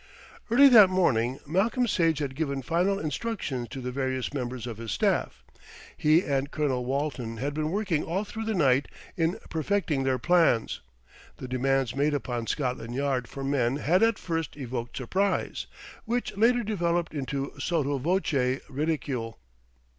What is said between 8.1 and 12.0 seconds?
through the night in perfecting their plans. The demands